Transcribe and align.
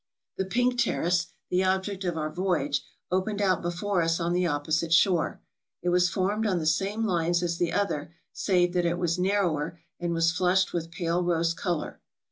The 0.37 0.45
Pink 0.45 0.79
Terrace, 0.79 1.27
the 1.51 1.63
object 1.63 2.03
of 2.05 2.17
our 2.17 2.31
voyage, 2.31 2.83
opened 3.11 3.39
out 3.39 3.61
before 3.61 4.01
us 4.01 4.19
on 4.19 4.33
the 4.33 4.47
opposite 4.47 4.91
shore. 4.91 5.41
It 5.83 5.89
was 5.89 6.09
formed 6.09 6.47
on 6.47 6.57
the 6.57 6.65
same 6.65 7.05
lines 7.05 7.43
as 7.43 7.59
the 7.59 7.71
other, 7.71 8.15
save 8.33 8.73
that 8.73 8.85
it 8.87 8.97
was 8.97 9.19
narrower, 9.19 9.79
and 9.99 10.11
was 10.11 10.31
flushed 10.31 10.73
with 10.73 10.89
pale 10.89 11.21
rose 11.23 11.53
color. 11.53 12.01